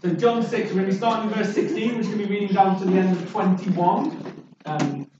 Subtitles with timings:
[0.00, 2.26] So John 6, we're going to be starting in verse 16, which is going to
[2.28, 4.44] be reading down to the end of 21.
[4.64, 5.10] Um,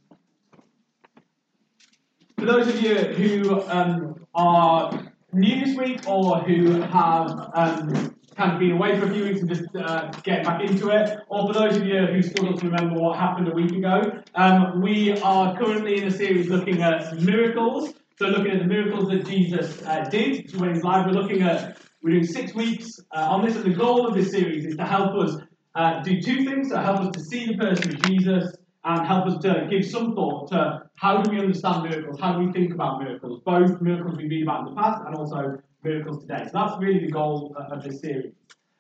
[2.38, 8.52] for those of you who um, are new this week or who have um, kind
[8.52, 11.48] of been away for a few weeks and just uh, getting back into it, or
[11.48, 15.20] for those of you who still don't remember what happened a week ago, um, we
[15.22, 17.94] are currently in a series looking at miracles.
[18.16, 21.78] So looking at the miracles that Jesus uh, did when he's live, we're looking at
[22.02, 24.84] we're doing six weeks uh, on this, and the goal of this series is to
[24.84, 25.36] help us
[25.74, 29.26] uh, do two things: to help us to see the person of Jesus and help
[29.26, 32.72] us to give some thought to how do we understand miracles, how do we think
[32.72, 36.44] about miracles, both miracles we read about in the past and also miracles today.
[36.44, 38.32] So that's really the goal of this series.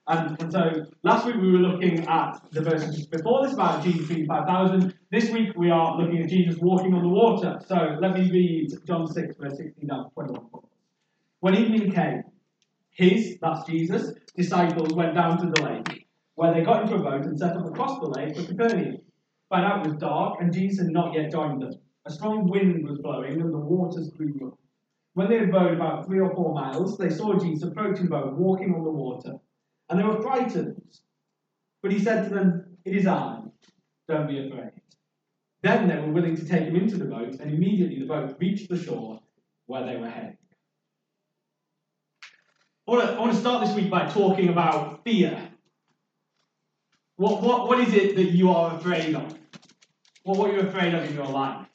[0.06, 4.08] And, and so last week we were looking at the verses before this about Jesus
[4.08, 4.94] feeding 5,000.
[5.10, 7.60] This week we are looking at Jesus walking on the water.
[7.66, 10.46] So let me read John 6, verse 16 down to 21.
[11.40, 12.22] When evening came,
[12.98, 17.26] his, that's Jesus, disciples went down to the lake, where they got into a boat
[17.26, 18.96] and set up across the lake for Capernaum.
[19.48, 21.74] By now it was dark, and Jesus had not yet joined them.
[22.06, 24.58] A strong wind was blowing, and the waters grew rough.
[25.14, 28.34] When they had rowed about three or four miles, they saw Jesus approaching the boat,
[28.34, 29.38] walking on the water,
[29.88, 30.82] and they were frightened.
[31.82, 33.42] But he said to them, It is I,
[34.08, 34.72] don't be afraid.
[35.62, 38.68] Then they were willing to take him into the boat, and immediately the boat reached
[38.68, 39.20] the shore
[39.66, 40.37] where they were heading.
[42.88, 45.38] I want, to, I want to start this week by talking about fear.
[47.16, 49.38] What, what, what is it that you are afraid of?
[50.22, 51.66] What, what are you afraid of in your life?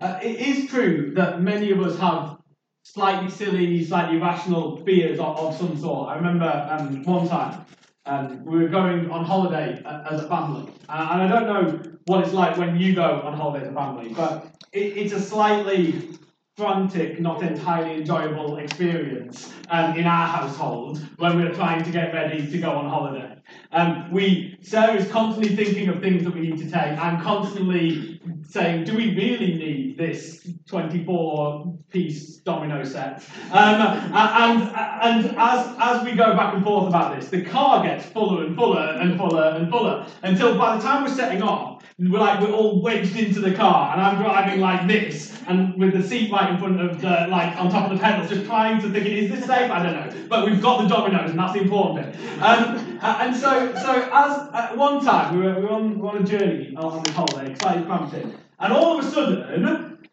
[0.00, 2.38] Uh, it is true that many of us have
[2.84, 6.10] slightly silly, slightly irrational fears of, of some sort.
[6.10, 7.66] I remember um, one time
[8.06, 11.90] um, we were going on holiday uh, as a family, uh, and I don't know
[12.04, 15.20] what it's like when you go on holiday as a family, but it, it's a
[15.20, 16.10] slightly
[16.56, 22.48] frantic, not entirely enjoyable experience um, in our household when we're trying to get ready
[22.48, 23.36] to go on holiday.
[23.72, 28.20] Um, we Sarah is constantly thinking of things that we need to take and constantly
[28.48, 33.80] saying, "Do we really need this 24-piece domino set?" Um,
[34.14, 38.46] and and as as we go back and forth about this, the car gets fuller
[38.46, 42.40] and fuller and fuller and fuller until by the time we're setting off, we're like
[42.40, 46.30] we're all wedged into the car, and I'm driving like this, and with the seat
[46.32, 49.06] right in front of the like on top of the pedals, just trying to think,
[49.06, 49.70] is this safe?
[49.70, 52.20] I don't know, but we've got the dominoes, and that's the important bit.
[52.42, 56.08] Um, and so, so as at one time we were, we were on, we were
[56.08, 60.08] on a journey on this holiday, slightly cramping, and all of a sudden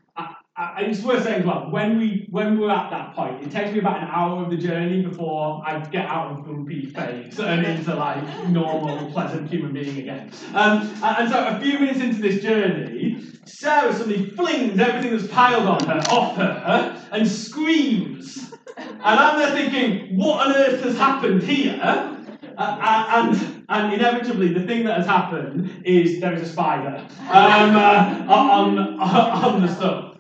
[0.58, 3.72] I, it's worth saying as well, when we when we're at that point, it takes
[3.72, 7.66] me about an hour of the journey before I get out of grumpy phase and
[7.66, 10.30] into like normal, pleasant human being again.
[10.54, 15.68] Um, and, so a few minutes into this journey, Sarah suddenly flings everything that's piled
[15.68, 18.52] on her off her and screams.
[18.78, 21.80] And I'm there thinking, what on earth has happened here?
[21.82, 22.18] Uh,
[22.58, 27.76] uh and and inevitably, the thing that has happened is there is a spider um,
[27.76, 30.11] uh, on, on the stuff.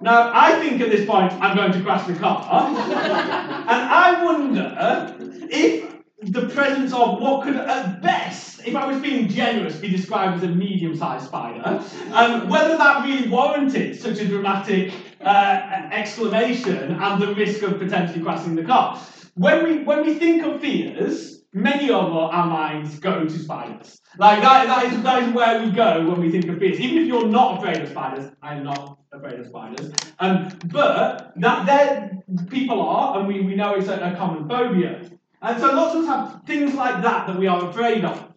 [0.00, 2.42] Now, I think at this point I'm going to crash the car.
[2.68, 5.16] and I wonder
[5.50, 10.42] if the presence of what could, at best, if I was being generous, be described
[10.42, 16.92] as a medium sized spider, um, whether that really warranted such a dramatic uh, exclamation
[16.92, 18.98] and the risk of potentially crashing the car.
[19.34, 24.00] When we, when we think of fears, many of our minds go to spiders.
[24.18, 26.80] Like that, that, is, that is where we go when we think of fears.
[26.80, 29.92] Even if you're not afraid of spiders, I'm not afraid of spiders.
[30.18, 35.10] Um, but that there people are, and we, we know it's a, a common phobia.
[35.42, 38.32] And so lots of us have things like that that we are afraid of.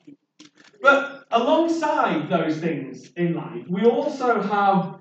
[0.81, 4.99] But alongside those things in life, we also have,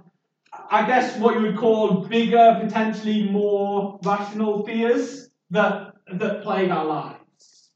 [0.70, 6.84] I guess, what you would call bigger, potentially more rational fears that, that plague our
[6.84, 7.70] lives.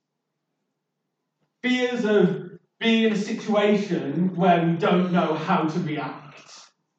[1.63, 6.26] Fears of being in a situation where we don't know how to react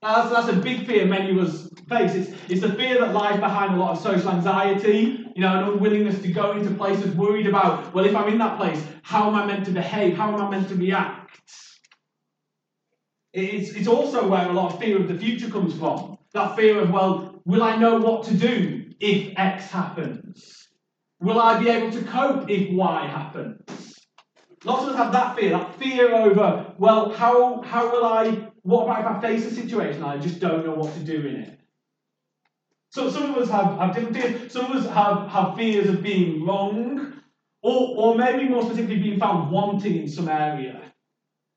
[0.01, 2.13] that's, that's a big fear many of us face.
[2.15, 5.73] It's, it's the fear that lies behind a lot of social anxiety, you know, an
[5.73, 9.35] unwillingness to go into places worried about, well, if I'm in that place, how am
[9.35, 10.15] I meant to behave?
[10.15, 11.39] How am I meant to react?
[13.33, 16.17] It's, it's also where a lot of fear of the future comes from.
[16.33, 20.67] That fear of, well, will I know what to do if X happens?
[21.19, 23.97] Will I be able to cope if Y happens?
[24.63, 28.83] Lots of us have that fear, that fear over, well, how, how will I what
[28.83, 31.35] about if I face a situation and I just don't know what to do in
[31.37, 31.57] it?
[32.91, 34.51] So some of us have, have different fears.
[34.51, 37.13] Some of us have, have fears of being wrong,
[37.61, 40.81] or, or maybe more specifically being found wanting in some area.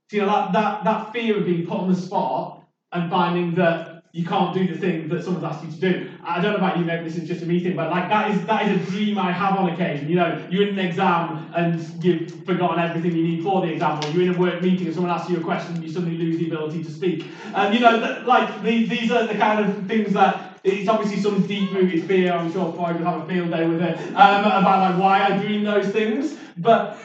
[0.08, 2.62] So, you know, that, that, that fear of being put on the spot
[2.92, 5.98] and finding that you can't do the thing that someone's asked you to do.
[6.22, 8.26] I don't know about you, maybe this is just a me thing, but like that
[8.26, 10.08] is that is a dream I have on occasion.
[10.08, 13.98] You know, you're in an exam and you've forgotten everything you need for the exam,
[14.02, 16.14] or you're in a work meeting and someone asks you a question and you suddenly
[16.14, 17.24] lose the ability to speak.
[17.52, 21.20] And you know, th- like these, these are the kind of things that it's obviously
[21.20, 22.32] some deep-rooted fear.
[22.32, 25.38] I'm sure Freud would have a field day with it um, about like why I
[25.38, 26.36] dream those things.
[26.56, 26.98] But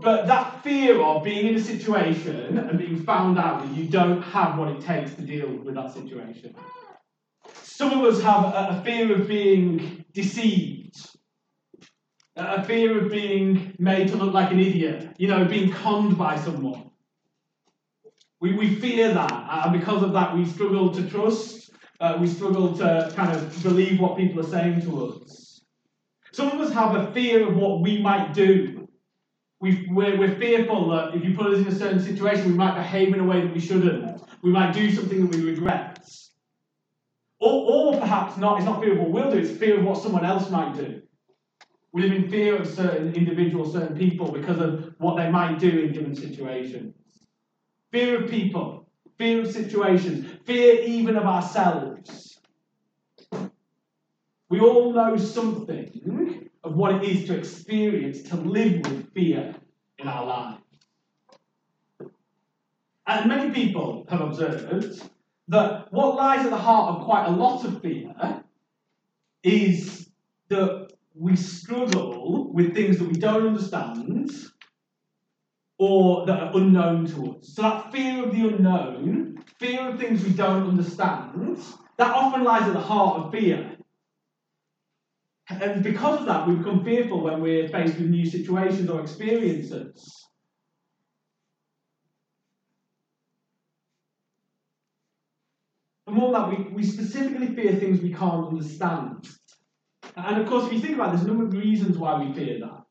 [0.00, 4.22] but that fear of being in a situation and being found out that you don't
[4.22, 6.54] have what it takes to deal with that situation.
[7.62, 10.96] Some of us have a, a fear of being deceived,
[12.36, 16.36] a fear of being made to look like an idiot, you know, being conned by
[16.36, 16.90] someone.
[18.40, 21.59] We, we fear that, and because of that, we struggle to trust,
[22.00, 25.62] uh, we struggle to kind of believe what people are saying to us.
[26.32, 28.80] Some of us have a fear of what we might do
[29.60, 32.74] we we're, we're fearful that if you put us in a certain situation, we might
[32.74, 34.22] behave in a way that we shouldn't.
[34.42, 36.08] We might do something that we regret.
[37.38, 40.02] Or, or perhaps not, it's not fear of what we'll do, it's fear of what
[40.02, 41.02] someone else might do.
[41.92, 45.68] We live in fear of certain individuals, certain people, because of what they might do
[45.68, 46.94] in given situations.
[47.90, 48.88] Fear of people,
[49.18, 51.89] fear of situations, fear even of ourselves.
[54.50, 59.54] We all know something of what it is to experience, to live with fear
[59.98, 60.62] in our lives.
[63.06, 65.08] And many people have observed
[65.48, 68.42] that what lies at the heart of quite a lot of fear
[69.44, 70.10] is
[70.48, 74.32] that we struggle with things that we don't understand
[75.78, 77.54] or that are unknown to us.
[77.54, 81.56] So that fear of the unknown, fear of things we don't understand,
[81.98, 83.76] that often lies at the heart of fear.
[85.50, 90.24] And because of that, we become fearful when we're faced with new situations or experiences.
[96.06, 99.28] And more than that, we, we specifically fear things we can't understand.
[100.16, 102.32] And of course, if you think about it, there's a number of reasons why we
[102.32, 102.82] fear that.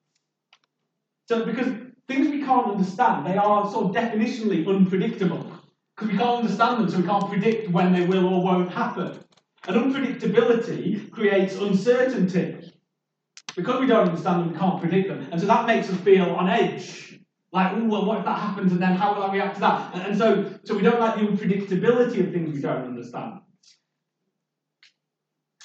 [1.27, 1.67] So, because
[2.07, 5.51] things we can't understand, they are sort of definitionally unpredictable.
[5.95, 9.19] Because we can't understand them, so we can't predict when they will or won't happen.
[9.67, 12.73] And unpredictability creates uncertainty.
[13.55, 15.27] Because we don't understand them, we can't predict them.
[15.31, 17.19] And so that makes us feel on edge.
[17.51, 19.93] Like, oh, well, what if that happens and then how will I react to that?
[19.95, 23.39] And, and so, so we don't like the unpredictability of things we don't understand.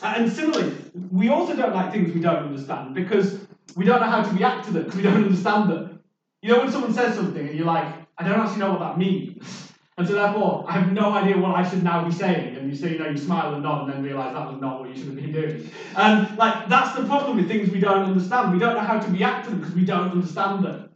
[0.03, 0.75] And similarly,
[1.11, 3.39] we also don't like things we don't understand because
[3.77, 6.01] we don't know how to react to them because we don't understand them.
[6.43, 8.99] You know, when someone says something and you're like, I don't actually know what that
[8.99, 9.73] means.
[9.97, 12.57] And so therefore, I have no idea what I should now be saying.
[12.57, 14.81] And you say, you know, you smile and nod and then realise that was not
[14.81, 15.71] what you should have been doing.
[15.97, 18.53] And like that's the problem with things we don't understand.
[18.53, 20.91] We don't know how to react to them because we don't understand them.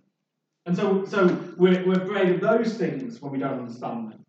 [0.67, 4.25] And so, so we're, we're afraid of those things when we don't understand them.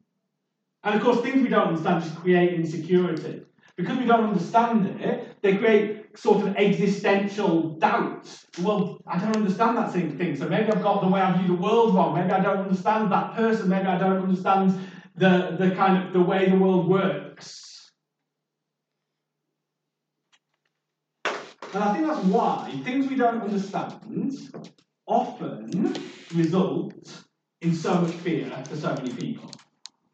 [0.83, 3.41] And of course, things we don't understand just create insecurity.
[3.75, 8.45] Because we don't understand it, they create sort of existential doubts.
[8.61, 11.61] Well, I don't understand that thing, so maybe I've got the way I view the
[11.61, 12.13] world wrong.
[12.13, 13.69] Maybe I don't understand that person.
[13.69, 14.79] Maybe I don't understand
[15.15, 17.89] the, the kind of the way the world works.
[21.73, 23.93] And I think that's why things we don't understand
[25.05, 25.95] often
[26.33, 27.23] result
[27.61, 29.51] in so much fear for so many people.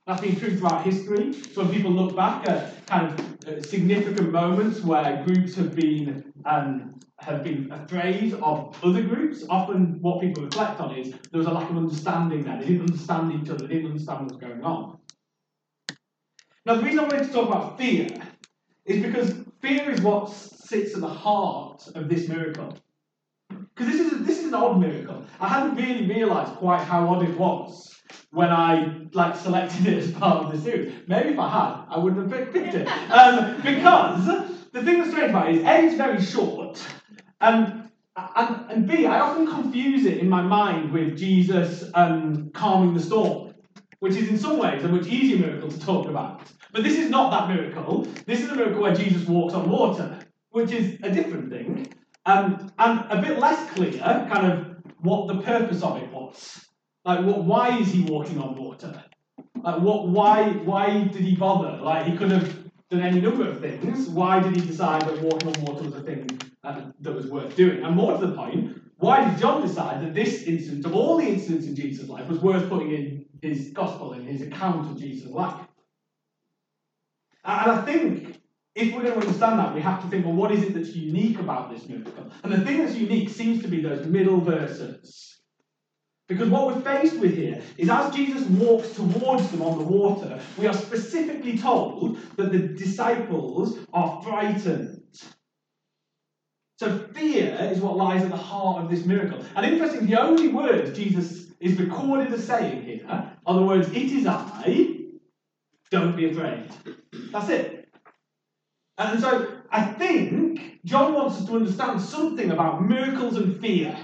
[0.06, 1.34] That's been true throughout history.
[1.34, 6.32] So when people look back at kind of uh, significant moments where groups have been
[6.46, 11.48] um, have been afraid of other groups, often what people reflect on is there was
[11.48, 12.60] a lack of understanding there.
[12.60, 13.66] They didn't understand each other.
[13.66, 15.00] They didn't understand what was going on.
[16.68, 18.08] Now, the reason I wanted to talk about fear
[18.86, 22.78] is because fear is what sits at the heart of this miracle.
[23.50, 25.26] Because this is a, this is an odd miracle.
[25.40, 27.95] I hadn't really realised quite how odd it was
[28.32, 30.94] when I like selected it as part of the series.
[31.08, 32.88] Maybe if I had, I wouldn't have picked it.
[33.12, 34.26] Um, because
[34.72, 36.86] the thing that's strange about it is A, it's very short,
[37.42, 37.90] um,
[38.36, 43.00] and, and B, I often confuse it in my mind with Jesus um, calming the
[43.02, 43.54] storm,
[44.00, 46.42] which is in some ways a much easier miracle to talk about.
[46.72, 48.08] But this is not that miracle.
[48.26, 50.20] This is a miracle where Jesus walks on water,
[50.52, 51.94] which is a different thing,
[52.26, 56.65] um, and a bit less clear, kind of what the purpose of it was.
[57.06, 57.44] Like, what?
[57.44, 59.04] Why is he walking on water?
[59.64, 60.08] Like, what?
[60.08, 60.50] Why?
[60.50, 61.78] Why did he bother?
[61.82, 64.10] Like, he could have done any number of things.
[64.10, 66.28] Why did he decide that walking on water was a thing
[66.64, 67.84] uh, that was worth doing?
[67.84, 71.28] And more to the point, why did John decide that this incident, of all the
[71.28, 75.30] incidents in Jesus' life, was worth putting in his gospel, in his account of Jesus'
[75.30, 75.68] life?
[77.44, 78.40] And I think
[78.74, 80.96] if we're going to understand that, we have to think, well, what is it that's
[80.96, 82.32] unique about this miracle?
[82.44, 85.36] And the thing that's unique seems to be those middle verses
[86.28, 90.40] Because what we're faced with here is as Jesus walks towards them on the water,
[90.58, 95.04] we are specifically told that the disciples are frightened.
[96.78, 99.46] So fear is what lies at the heart of this miracle.
[99.56, 103.06] And interesting, the only words Jesus is recorded as saying here
[103.46, 104.98] are the words, It is I,
[105.92, 106.70] don't be afraid.
[107.32, 107.88] That's it.
[108.98, 113.96] And so I think John wants us to understand something about miracles and fear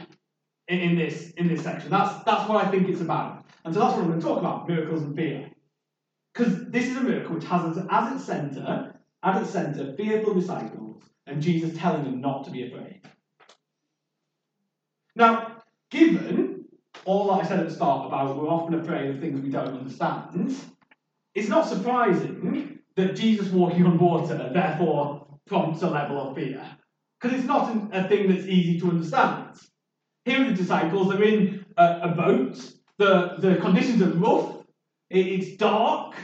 [0.67, 1.89] in, in, this, in this section.
[1.89, 3.45] That's, that's what I think it's about.
[3.65, 5.49] And so that's what I'm going to talk about miracles and fear.
[6.33, 10.33] Because this is a miracle which has as, as its centre, at its centre, fearful
[10.33, 13.01] disciples and Jesus telling them not to be afraid.
[15.15, 15.57] Now,
[15.89, 16.65] given
[17.05, 19.77] all that I said at the start about we're often afraid of things we don't
[19.77, 20.55] understand,
[21.35, 26.65] it's not surprising that Jesus walking on water therefore prompts a level of fear.
[27.19, 29.59] Because it's not a thing that's easy to understand.
[30.25, 34.57] Here are the disciples, they're in a, a boat, the, the conditions are rough,
[35.09, 36.15] it, it's dark,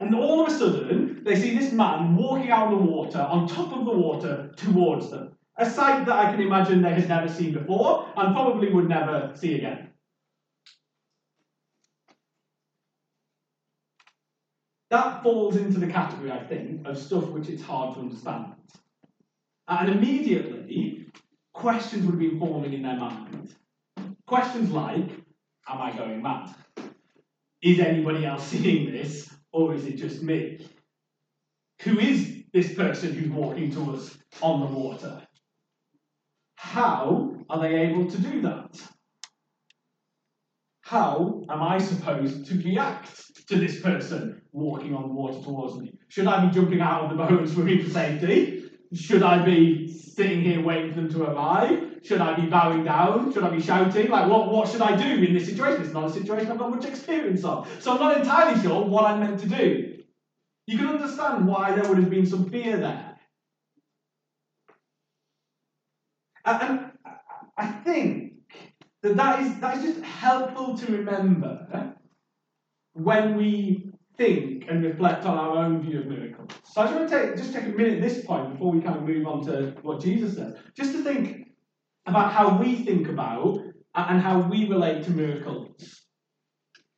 [0.00, 3.48] and all of a sudden they see this man walking out on the water, on
[3.48, 5.36] top of the water, towards them.
[5.56, 9.32] A sight that I can imagine they had never seen before and probably would never
[9.34, 9.90] see again.
[14.90, 18.54] That falls into the category, I think, of stuff which it's hard to understand.
[19.66, 21.06] And immediately,
[21.54, 23.54] questions would have been forming in their mind.
[24.26, 25.08] Questions like,
[25.66, 26.54] Am I going mad?
[27.62, 29.32] Is anybody else seeing this?
[29.50, 30.66] Or is it just me?
[31.82, 35.22] Who is this person who's walking to us on the water?
[36.56, 38.78] How are they able to do that?
[40.82, 45.94] How am I supposed to react to this person walking on the water towards me?
[46.08, 48.63] Should I be jumping out of the boat and swimming for safety?
[48.94, 52.00] Should I be sitting here waiting for them to arrive?
[52.02, 53.32] Should I be bowing down?
[53.32, 54.08] Should I be shouting?
[54.08, 55.82] Like, what, what should I do in this situation?
[55.82, 57.68] It's not a situation I've got much experience of.
[57.80, 60.02] So I'm not entirely sure what I'm meant to do.
[60.66, 63.18] You can understand why there would have been some fear there.
[66.44, 66.92] And
[67.56, 68.34] I think
[69.02, 71.94] that that is, that is just helpful to remember
[72.92, 76.50] when we think and reflect on our own view of miracles.
[76.64, 78.80] So I just want to take, just take a minute at this point before we
[78.80, 81.48] kind of move on to what Jesus says, just to think
[82.06, 83.58] about how we think about
[83.94, 86.02] and how we relate to miracles.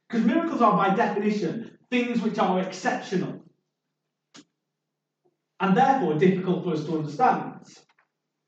[0.08, 3.42] Because miracles are, by definition, things which are exceptional
[5.60, 7.62] and therefore difficult for us to understand.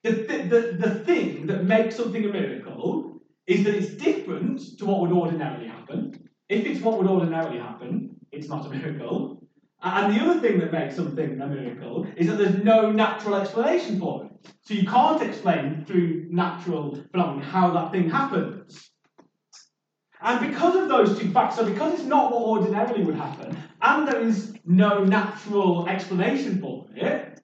[0.04, 4.86] The, th- the, the thing that makes something a miracle is that it's different to
[4.86, 6.12] what would ordinarily happen.
[6.48, 8.07] If it's what would ordinarily happen,
[8.38, 9.42] it's not a miracle.
[9.82, 14.00] And the other thing that makes something a miracle is that there's no natural explanation
[14.00, 14.52] for it.
[14.62, 18.90] So you can't explain through natural phenomena how that thing happens.
[20.20, 24.08] And because of those two facts, so because it's not what ordinarily would happen, and
[24.08, 27.40] there is no natural explanation for it,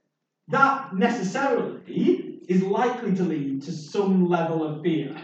[0.48, 5.16] that necessarily is likely to lead to some level of fear.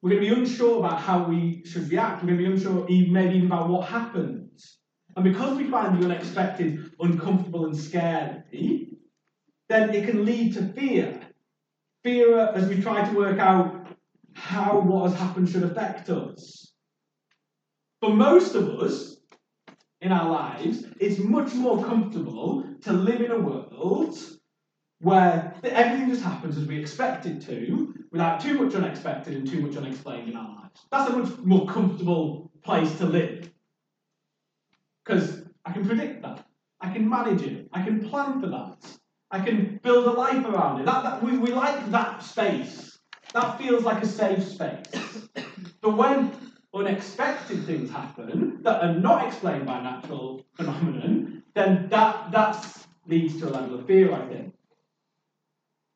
[0.00, 2.22] We're going to be unsure about how we should react.
[2.22, 4.78] We're going to be unsure even, maybe even about what happens.
[5.16, 8.98] And because we find the unexpected uncomfortable and scary,
[9.68, 11.20] then it can lead to fear.
[12.04, 13.88] Fear as we try to work out
[14.34, 16.72] how what has happened should affect us.
[18.00, 19.16] For most of us
[20.00, 24.16] in our lives, it's much more comfortable to live in a world
[25.00, 29.60] where everything just happens as we expect it to, without too much unexpected and too
[29.60, 30.80] much unexplained in our lives.
[30.90, 33.50] That's a much more comfortable place to live.
[35.04, 36.44] Because I can predict that.
[36.80, 37.68] I can manage it.
[37.72, 38.76] I can plan for that.
[39.30, 40.86] I can build a life around it.
[40.86, 42.98] That, that, we, we like that space.
[43.34, 45.28] That feels like a safe space.
[45.80, 46.32] but when
[46.74, 52.66] unexpected things happen that are not explained by natural phenomenon, then that, that
[53.06, 54.54] leads to a level of fear, I think.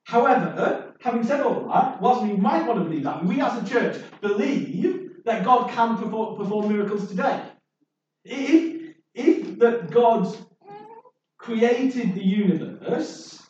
[0.05, 3.65] However, having said all that, whilst we might want to believe that, we as a
[3.69, 7.43] church believe that God can perform, perform miracles today.
[8.25, 10.37] If, if that God
[11.39, 13.43] created the universe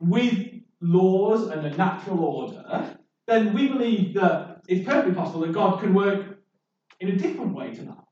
[0.00, 0.48] with
[0.80, 5.94] laws and a natural order, then we believe that it's perfectly possible that God can
[5.94, 6.38] work
[7.00, 8.04] in a different way to that.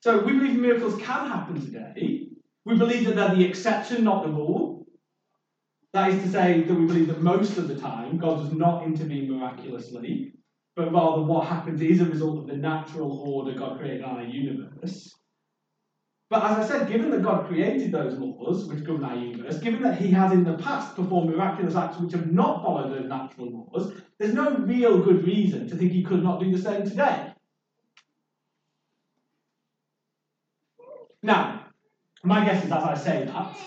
[0.00, 2.17] So we believe miracles can happen today.
[2.68, 4.86] We believe that they're the exception, not the rule.
[5.94, 8.84] That is to say, that we believe that most of the time God does not
[8.84, 10.34] intervene miraculously,
[10.76, 14.22] but rather what happens is a result of the natural order God created in our
[14.22, 15.14] universe.
[16.28, 19.80] But as I said, given that God created those laws which govern our universe, given
[19.80, 23.66] that He has in the past performed miraculous acts which have not followed those natural
[23.72, 27.32] laws, there's no real good reason to think He could not do the same today.
[31.22, 31.57] Now,
[32.28, 33.58] my guess is as I say that,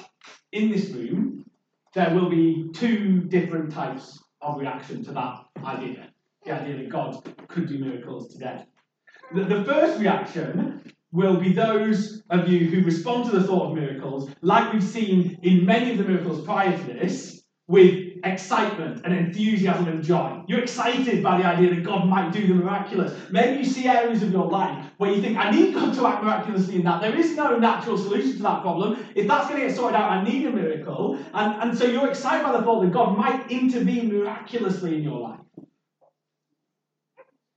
[0.51, 1.45] in this room,
[1.93, 6.07] there will be two different types of reaction to that idea
[6.43, 8.65] the idea that God could do miracles today.
[9.33, 13.75] The, the first reaction will be those of you who respond to the thought of
[13.75, 19.13] miracles, like we've seen in many of the miracles prior to this, with excitement and
[19.13, 20.43] enthusiasm and joy.
[20.47, 23.13] You're excited by the idea that God might do the miraculous.
[23.29, 26.23] Maybe you see areas of your life where you think, I need God to act
[26.23, 27.01] miraculously in that.
[27.01, 29.05] There is no natural solution to that problem.
[29.15, 31.17] If that's going to get sorted out, I need a miracle.
[31.33, 35.19] And, and so you're excited by the thought that God might intervene miraculously in your
[35.19, 35.39] life.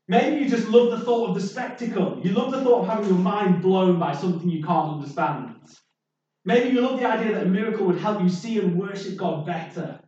[0.06, 2.20] Maybe you just love the thought of the spectacle.
[2.22, 5.54] You love the thought of having your mind blown by something you can't understand.
[6.44, 9.46] Maybe you love the idea that a miracle would help you see and worship God
[9.46, 10.00] better.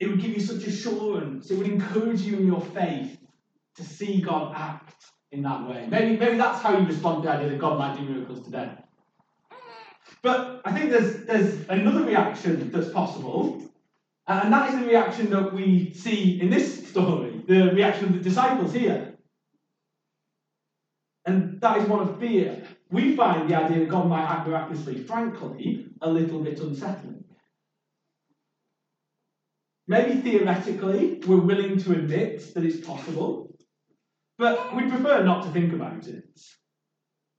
[0.00, 1.50] It would give you such assurance.
[1.50, 3.18] It would encourage you in your faith
[3.76, 5.86] to see God act in that way.
[5.88, 8.72] Maybe, maybe that's how you respond to the idea that God might do miracles today.
[10.22, 13.62] But I think there's, there's another reaction that's possible,
[14.26, 18.20] and that is the reaction that we see in this story, the reaction of the
[18.20, 19.14] disciples here.
[21.26, 22.62] And that is one of fear.
[22.90, 27.24] We find the idea that God might act miraculously, frankly, a little bit unsettling.
[29.90, 33.52] Maybe theoretically, we're willing to admit that it's possible,
[34.38, 36.40] but we prefer not to think about it.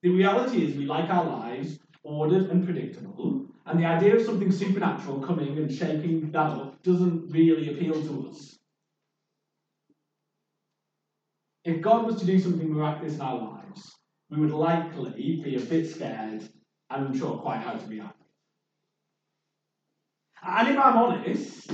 [0.03, 4.51] The reality is, we like our lives ordered and predictable, and the idea of something
[4.51, 8.58] supernatural coming and shaking that up doesn't really appeal to us.
[11.63, 13.96] If God was to do something miraculous in our lives,
[14.29, 16.50] we would likely be a bit scared
[16.89, 18.22] and unsure quite how to react.
[20.43, 21.72] And if I'm honest,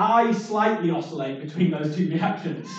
[0.00, 2.74] I slightly oscillate between those two reactions.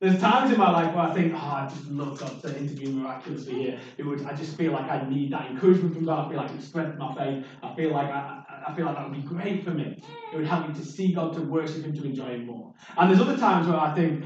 [0.00, 3.02] There's times in my life where I think, oh, I just love God to intervene
[3.02, 3.78] miraculously here.
[3.98, 6.24] It would, I just feel like I need that encouragement from God.
[6.24, 7.44] I feel like it would strengthen my faith.
[7.62, 10.02] I feel like I, I feel like that would be great for me.
[10.32, 12.72] It would help me to see God, to worship Him, to enjoy Him more.
[12.96, 14.24] And there's other times where I think,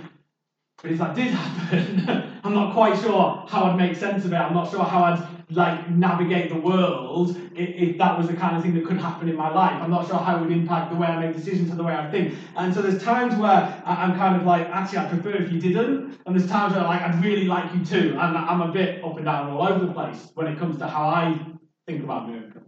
[0.81, 4.37] but if that did happen, I'm not quite sure how I'd make sense of it.
[4.37, 8.57] I'm not sure how I'd like navigate the world if, if, that was the kind
[8.57, 9.81] of thing that could happen in my life.
[9.81, 11.95] I'm not sure how it would impact the way I make decisions or the way
[11.95, 12.35] I think.
[12.57, 16.19] And so there's times where I'm kind of like, actually, I'd prefer if you didn't.
[16.27, 18.11] And there's times where like, I'd really like you to.
[18.11, 20.87] And I'm a bit up and down all over the place when it comes to
[20.87, 21.41] how I
[21.87, 22.65] think about miracles.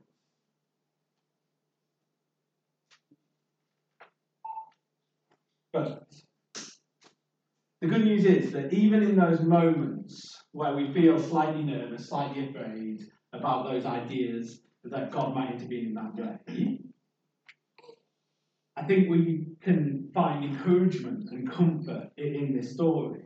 [5.72, 6.02] But
[7.80, 12.48] the good news is that even in those moments where we feel slightly nervous, slightly
[12.48, 13.00] afraid
[13.32, 16.80] about those ideas that God might intervene in that way,
[18.76, 23.20] I think we can find encouragement and comfort in this story.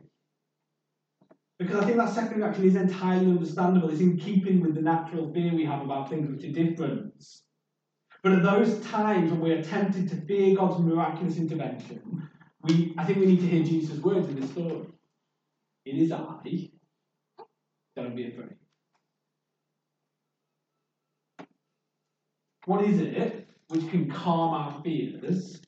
[1.57, 3.89] Because I think that second reaction is entirely understandable.
[3.89, 7.23] It's in keeping with the natural fear we have about things which are different.
[8.21, 12.27] But at those times when we're tempted to fear God's miraculous intervention,
[12.63, 14.87] we, I think we need to hear Jesus' words in this story.
[15.85, 16.71] It is I.
[17.95, 18.55] Don't be afraid.
[22.65, 25.61] What is it which can calm our fears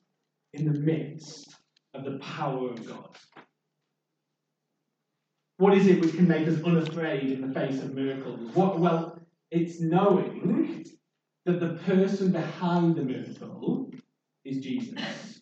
[0.52, 1.54] in the midst
[1.94, 3.16] of the power of God?
[5.58, 8.54] What is it which can make us unafraid in the face of miracles?
[8.54, 9.18] What, well,
[9.50, 10.84] it's knowing
[11.46, 13.90] that the person behind the miracle
[14.44, 15.40] is Jesus.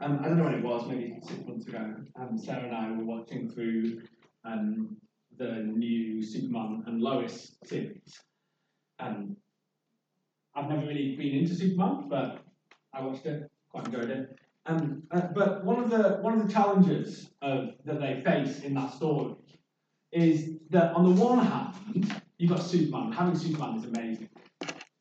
[0.00, 1.94] Um, I don't know when it was, maybe six months ago.
[2.18, 4.02] Um, Sarah and I were watching through
[4.44, 4.96] um,
[5.42, 8.20] the new Superman and Lois series.
[9.00, 9.36] Um,
[10.54, 12.44] I've never really been into Superman, but
[12.92, 14.36] I watched it, quite enjoyed it.
[14.66, 18.74] Um, uh, but one of the one of the challenges of, that they face in
[18.74, 19.34] that story
[20.12, 23.10] is that on the one hand, you've got Superman.
[23.10, 24.28] Having Superman is amazing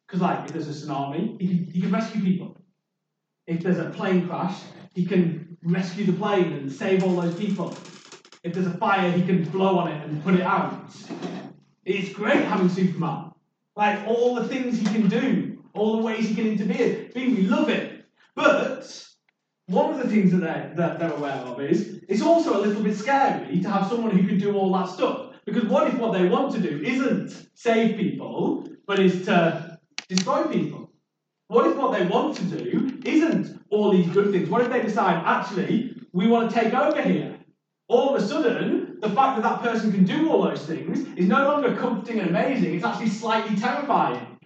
[0.07, 2.57] because, like, if there's a tsunami, he can, he can rescue people.
[3.45, 4.59] If there's a plane crash,
[4.95, 7.75] he can rescue the plane and save all those people.
[8.43, 10.89] If there's a fire, he can blow on it and put it out.
[11.85, 13.31] It's great having Superman.
[13.75, 17.09] Like all the things he can do, all the ways he can interfere.
[17.15, 18.05] We love it.
[18.35, 19.05] But
[19.67, 22.83] one of the things that they're, that they're aware of is it's also a little
[22.83, 25.35] bit scary to have someone who can do all that stuff.
[25.45, 30.43] Because what if what they want to do isn't save people, but is to destroy
[30.45, 30.91] people?
[31.47, 34.49] What if what they want to do isn't all these good things?
[34.49, 37.37] What if they decide, actually, we want to take over here?
[37.91, 41.27] All of a sudden, the fact that that person can do all those things is
[41.27, 44.37] no longer comforting and amazing, it's actually slightly terrifying.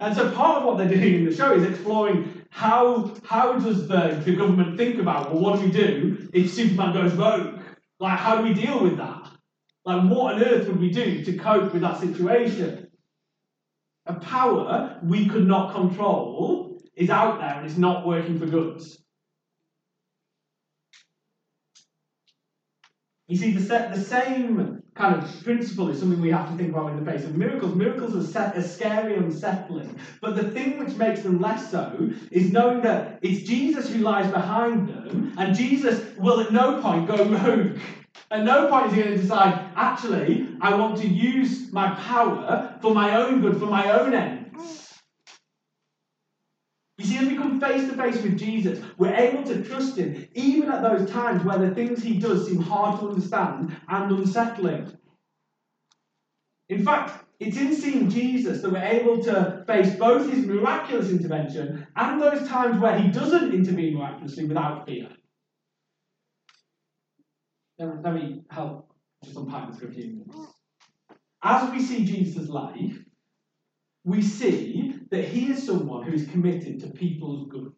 [0.00, 3.86] And so part of what they're doing in the show is exploring how, how does
[3.86, 7.60] the, the government think about, well, what do we do if Superman goes rogue?
[8.00, 9.30] Like, how do we deal with that?
[9.84, 12.88] Like, what on earth would we do to cope with that situation?
[14.06, 19.01] A power we could not control is out there and it's not working for goods.
[23.32, 26.90] You see, the, the same kind of principle is something we have to think about
[26.90, 27.74] in the face of miracles.
[27.74, 32.10] Miracles are, set, are scary and unsettling, but the thing which makes them less so
[32.30, 37.08] is knowing that it's Jesus who lies behind them, and Jesus will at no point
[37.08, 37.78] go rogue.
[38.30, 42.78] At no point is he going to decide, actually, I want to use my power
[42.82, 44.91] for my own good, for my own ends.
[46.98, 50.26] You see, as we come face to face with Jesus, we're able to trust him,
[50.34, 54.92] even at those times where the things he does seem hard to understand and unsettling.
[56.68, 61.86] In fact, it's in seeing Jesus that we're able to face both his miraculous intervention
[61.96, 65.08] and those times where he doesn't intervene miraculously without fear.
[67.78, 68.92] Let me help
[69.24, 70.52] just unpack this for a few minutes.
[71.42, 72.96] As we see Jesus' life,
[74.04, 77.72] we see that he is someone who is committed to people's good.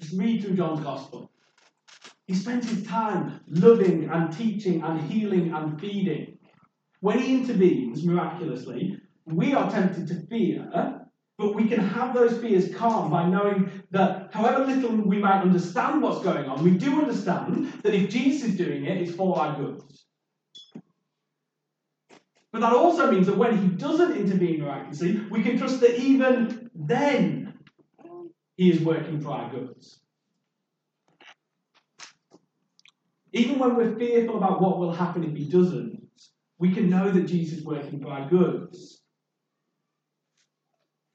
[0.00, 1.30] Just read through John's Gospel.
[2.26, 6.38] He spends his time loving and teaching and healing and feeding.
[7.00, 10.68] When he intervenes miraculously, we are tempted to fear,
[11.38, 16.02] but we can have those fears calm by knowing that however little we might understand
[16.02, 19.56] what's going on, we do understand that if Jesus is doing it, it's for our
[19.56, 19.82] good.
[22.52, 26.70] But that also means that when he doesn't intervene miraculously, we can trust that even
[26.74, 27.58] then
[28.56, 30.00] he is working for our goods.
[33.32, 36.02] Even when we're fearful about what will happen if he doesn't,
[36.58, 39.02] we can know that Jesus is working for our goods.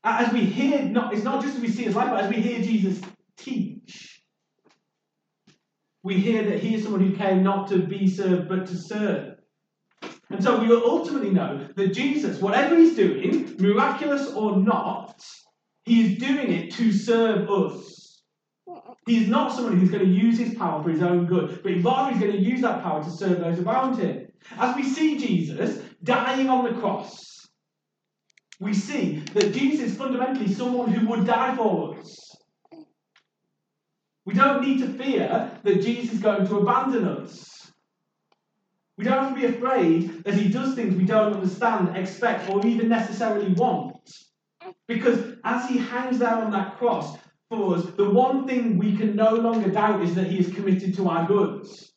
[0.03, 2.41] As we hear, not, it's not just as we see his life, but as we
[2.41, 3.01] hear Jesus
[3.37, 4.21] teach,
[6.03, 9.32] we hear that he is someone who came not to be served, but to serve.
[10.33, 15.23] And so we will ultimately know that Jesus, whatever he's doing, miraculous or not,
[15.85, 18.23] he is doing it to serve us.
[19.05, 21.83] He is not someone who's going to use his power for his own good, but
[21.83, 24.27] rather he's going to use that power to serve those around him.
[24.57, 27.15] As we see Jesus dying on the cross,
[28.59, 32.17] we see that Jesus is fundamentally someone who would die for us.
[34.25, 37.52] We don't need to fear that Jesus is going to abandon us.
[39.03, 42.65] We don't have to be afraid as he does things we don't understand, expect, or
[42.65, 43.97] even necessarily want.
[44.87, 47.17] Because as he hangs there on that cross
[47.49, 50.95] for us, the one thing we can no longer doubt is that he is committed
[50.95, 51.91] to our goods.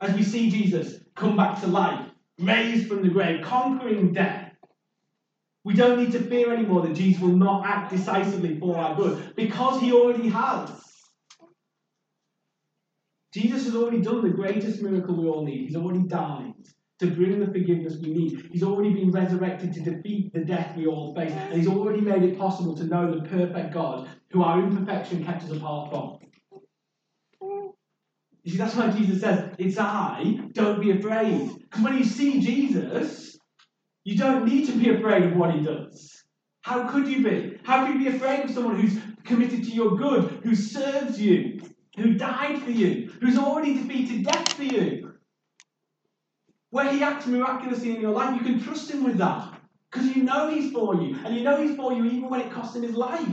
[0.00, 4.50] As we see Jesus come back to life, raised from the grave, conquering death,
[5.62, 9.36] we don't need to fear anymore that Jesus will not act decisively for our good
[9.36, 10.87] because he already has.
[13.32, 15.66] Jesus has already done the greatest miracle we all need.
[15.66, 16.54] He's already died
[16.98, 18.48] to bring the forgiveness we need.
[18.50, 21.32] He's already been resurrected to defeat the death we all face.
[21.32, 25.44] And he's already made it possible to know the perfect God who our imperfection kept
[25.44, 26.18] us apart from.
[28.42, 31.50] You see, that's why Jesus says, It's I, don't be afraid.
[31.58, 33.38] Because when you see Jesus,
[34.04, 36.24] you don't need to be afraid of what he does.
[36.62, 37.58] How could you be?
[37.62, 41.60] How could you be afraid of someone who's committed to your good, who serves you,
[41.98, 45.14] who died for you, who's already defeated death for you.
[46.70, 49.54] Where he acts miraculously in your life, you can trust him with that.
[49.90, 51.18] Because you know he's for you.
[51.24, 53.28] And you know he's for you even when it costs him his life.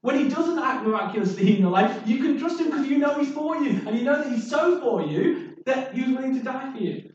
[0.00, 3.20] When he doesn't act miraculously in your life, you can trust him because you know
[3.20, 3.80] he's for you.
[3.86, 6.78] And you know that he's so for you that he was willing to die for
[6.78, 7.12] you.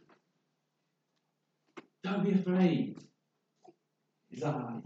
[2.04, 2.98] Don't be afraid.
[4.32, 4.82] Is that right?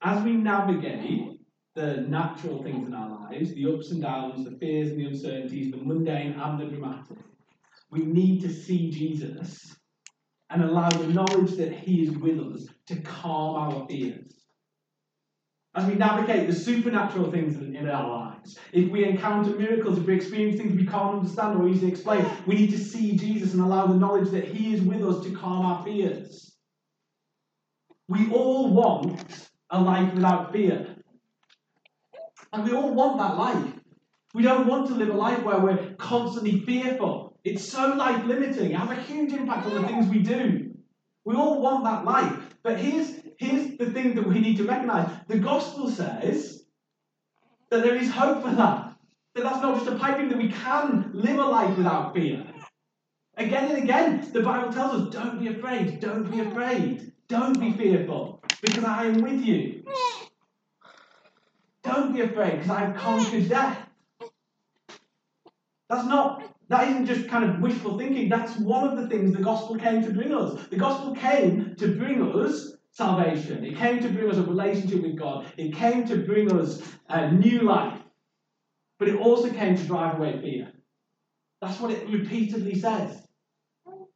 [0.00, 1.41] As we navigate
[1.74, 5.70] the natural things in our lives, the ups and downs, the fears and the uncertainties,
[5.70, 7.16] the mundane and the dramatic.
[7.90, 9.74] We need to see Jesus
[10.50, 14.32] and allow the knowledge that He is with us to calm our fears.
[15.74, 20.14] As we navigate the supernatural things in our lives, if we encounter miracles, if we
[20.14, 23.86] experience things we can't understand or easily explain, we need to see Jesus and allow
[23.86, 26.54] the knowledge that He is with us to calm our fears.
[28.08, 30.91] We all want a life without fear.
[32.52, 33.72] And we all want that life.
[34.34, 37.38] We don't want to live a life where we're constantly fearful.
[37.44, 38.72] It's so life limiting.
[38.72, 40.74] It has a huge impact on the things we do.
[41.24, 42.54] We all want that life.
[42.62, 46.64] But here's, here's the thing that we need to recognize the gospel says
[47.70, 48.96] That there is hope for that.
[49.34, 52.46] That that's not just a pipe dream, that we can live a life without fear.
[53.36, 57.72] Again and again, the Bible tells us don't be afraid, don't be afraid, don't be
[57.72, 59.84] fearful, because I am with you.
[62.12, 63.78] Be afraid, because I've conquered death.
[65.88, 68.28] That's not, that isn't just kind of wishful thinking.
[68.28, 70.66] That's one of the things the gospel came to bring us.
[70.68, 73.64] The gospel came to bring us salvation.
[73.64, 75.46] It came to bring us a relationship with God.
[75.56, 77.98] It came to bring us a new life.
[78.98, 80.72] But it also came to drive away fear.
[81.60, 83.20] That's what it repeatedly says.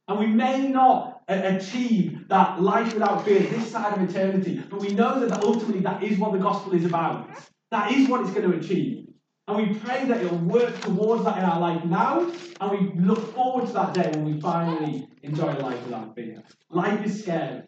[0.07, 4.89] And we may not achieve that life without fear this side of eternity, but we
[4.89, 7.29] know that ultimately that is what the gospel is about.
[7.71, 9.07] That is what it's going to achieve.
[9.47, 13.33] And we pray that it'll work towards that in our life now, and we look
[13.33, 16.43] forward to that day when we finally enjoy life without fear.
[16.69, 17.63] Life is scary,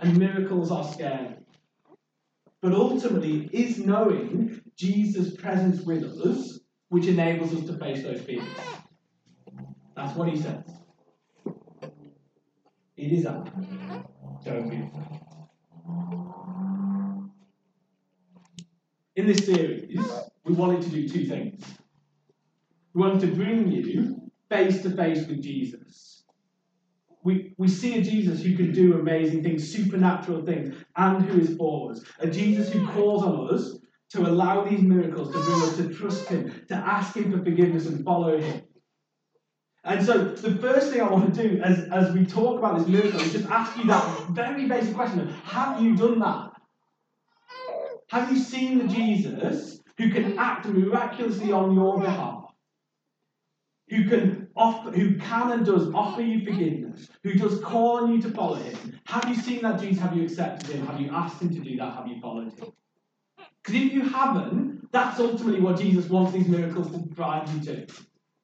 [0.00, 1.36] and miracles are scary.
[2.60, 8.20] But ultimately, it is knowing Jesus' presence with us which enables us to face those
[8.22, 8.48] fears.
[9.94, 10.64] That's what he says.
[12.96, 13.48] It is up.
[14.44, 16.67] Don't be afraid.
[19.18, 19.98] In this series,
[20.44, 21.64] we wanted to do two things.
[22.94, 26.22] We wanted to bring you face to face with Jesus.
[27.24, 31.56] We, we see a Jesus who can do amazing things, supernatural things, and who is
[31.56, 32.04] for us.
[32.20, 33.78] A Jesus who calls on us
[34.10, 37.86] to allow these miracles to bring us to trust Him, to ask Him for forgiveness
[37.86, 38.62] and follow Him.
[39.82, 42.86] And so, the first thing I want to do as, as we talk about this
[42.86, 46.47] miracle is just ask you that very basic question of Have you done that?
[48.10, 52.44] Have you seen the Jesus who can act miraculously on your behalf?
[53.88, 58.20] Who can offer, who can and does offer you forgiveness, who does call on you
[58.22, 59.00] to follow him.
[59.06, 60.02] Have you seen that Jesus?
[60.02, 60.86] Have you accepted him?
[60.86, 61.94] Have you asked him to do that?
[61.94, 62.72] Have you followed him?
[63.62, 67.86] Because if you haven't, that's ultimately what Jesus wants these miracles to drive you to.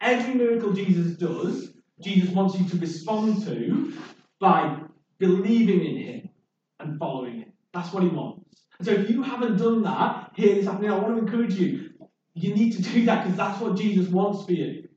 [0.00, 3.92] Every miracle Jesus does, Jesus wants you to respond to
[4.38, 4.80] by
[5.18, 6.28] believing in him
[6.78, 7.52] and following him.
[7.72, 8.43] That's what he wants.
[8.82, 11.90] So if you haven't done that here this afternoon, I want to encourage you.
[12.34, 14.88] You need to do that because that's what Jesus wants for you.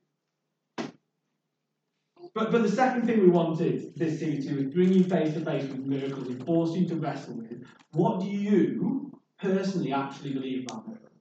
[2.34, 5.34] But, but the second thing we wanted this series to do is bring you face
[5.34, 7.64] to face with miracles and force you to wrestle with
[7.94, 11.12] what do you personally actually believe about miracles?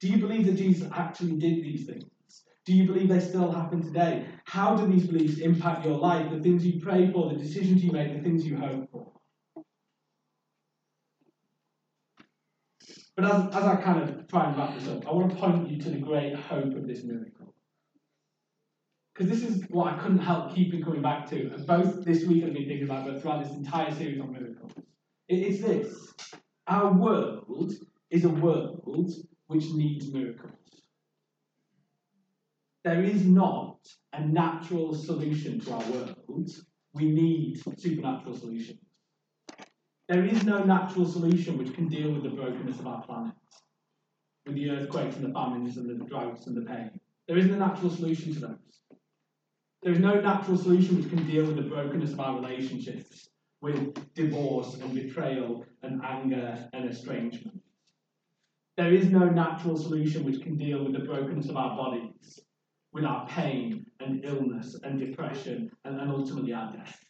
[0.00, 2.04] Do you believe that Jesus actually did these things?
[2.64, 4.26] Do you believe they still happen today?
[4.44, 7.92] How do these beliefs impact your life, the things you pray for, the decisions you
[7.92, 9.01] make, the things you hope for?
[13.22, 15.70] But as, as I kind of try and wrap this up, I want to point
[15.70, 17.54] you to the great hope of this miracle.
[19.14, 22.42] Because this is what I couldn't help keeping coming back to, and both this week
[22.42, 24.72] I've been thinking about, but throughout this entire series on miracles.
[25.28, 26.12] It is this
[26.66, 27.72] our world
[28.10, 28.82] is a world
[29.46, 30.58] which needs miracles.
[32.82, 33.78] There is not
[34.12, 36.50] a natural solution to our world.
[36.92, 38.81] We need supernatural solutions.
[40.12, 43.32] There is no natural solution which can deal with the brokenness of our planet,
[44.44, 47.00] with the earthquakes and the famines and the droughts and the pain.
[47.26, 48.98] There isn't a natural solution to those.
[49.82, 53.30] There is no natural solution which can deal with the brokenness of our relationships,
[53.62, 57.62] with divorce and betrayal and anger and estrangement.
[58.76, 62.38] There is no natural solution which can deal with the brokenness of our bodies,
[62.92, 67.02] with our pain and illness and depression and, and ultimately our death.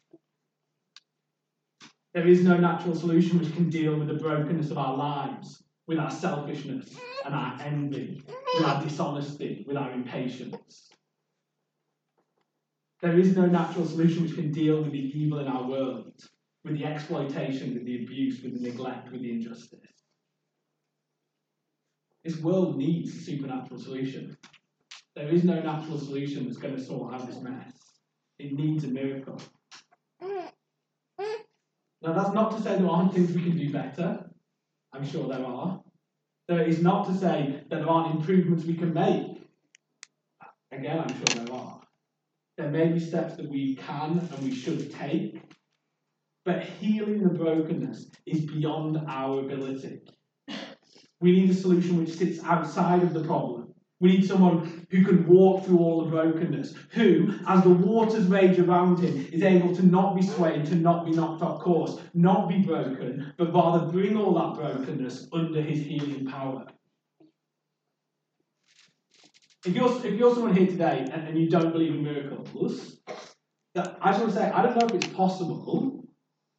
[2.15, 5.99] There is no natural solution which can deal with the brokenness of our lives, with
[5.99, 6.95] our selfishness
[7.25, 8.23] and our envy,
[8.55, 10.91] with our dishonesty, with our impatience.
[13.01, 16.13] There is no natural solution which can deal with the evil in our world,
[16.65, 19.81] with the exploitation, with the abuse, with the neglect, with the injustice.
[22.23, 24.37] This world needs a supernatural solution.
[25.17, 27.73] There is no natural solution that's going to sort out this mess.
[28.39, 29.41] It needs a miracle.
[32.03, 34.25] Now, that's not to say there aren't things we can do better.
[34.93, 35.81] I'm sure there are.
[36.49, 39.41] There is not to say that there aren't improvements we can make.
[40.73, 41.81] Again, I'm sure there are.
[42.59, 45.41] There may be steps that we can and we should take,
[46.45, 50.01] but healing the brokenness is beyond our ability.
[51.21, 53.62] We need a solution which sits outside of the problem
[54.03, 58.59] we need someone who can walk through all the brokenness, who, as the waters rage
[58.59, 62.49] around him, is able to not be swayed, to not be knocked off course, not
[62.49, 66.67] be broken, but rather bring all that brokenness under his healing power.
[69.65, 72.99] If you're, if you're someone here today and, and you don't believe in miracles,
[73.77, 76.05] that I just want to say, I don't know if it's possible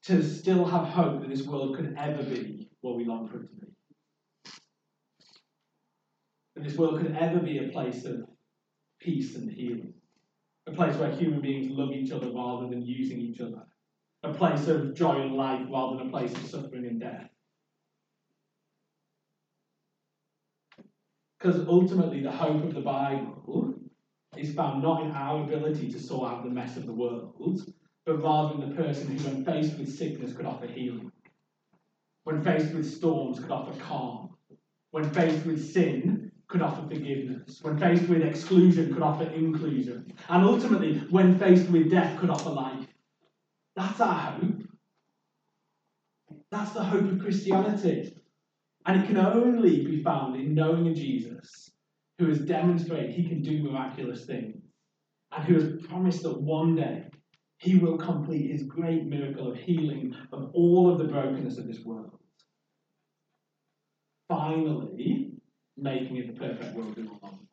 [0.03, 3.49] to still have hope that this world could ever be what we long for it
[3.49, 3.72] to be.
[6.55, 8.25] That this world could ever be a place of
[8.99, 9.93] peace and healing.
[10.67, 13.63] A place where human beings love each other rather than using each other.
[14.23, 17.29] A place of joy and life rather than a place of suffering and death.
[21.37, 23.75] Because ultimately, the hope of the Bible
[24.37, 27.61] is found not in our ability to sort out the mess of the world,
[28.05, 31.11] but rather in the person who, when faced with sickness, could offer healing.
[32.23, 34.29] When faced with storms, could offer calm.
[34.91, 37.63] When faced with sin, could offer forgiveness.
[37.63, 40.13] When faced with exclusion, could offer inclusion.
[40.29, 42.85] And ultimately, when faced with death, could offer life.
[43.75, 44.61] That's our hope.
[46.51, 48.15] That's the hope of Christianity.
[48.85, 51.71] And it can only be found in knowing a Jesus
[52.19, 54.61] who has demonstrated he can do miraculous things
[55.31, 57.05] and who has promised that one day
[57.57, 61.83] he will complete his great miracle of healing of all of the brokenness of this
[61.83, 62.11] world.
[64.27, 65.32] Finally,
[65.77, 67.52] making it the perfect world we want.